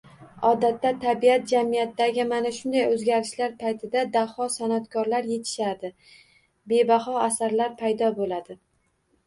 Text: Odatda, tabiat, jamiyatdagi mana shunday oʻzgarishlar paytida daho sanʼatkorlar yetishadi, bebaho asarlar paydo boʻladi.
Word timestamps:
Odatda, 0.51 0.91
tabiat, 1.01 1.43
jamiyatdagi 1.51 2.25
mana 2.31 2.51
shunday 2.55 2.85
oʻzgarishlar 2.95 3.53
paytida 3.61 4.07
daho 4.17 4.49
sanʼatkorlar 4.57 5.31
yetishadi, 5.35 5.95
bebaho 6.75 7.17
asarlar 7.31 7.81
paydo 7.87 8.13
boʻladi. 8.21 8.61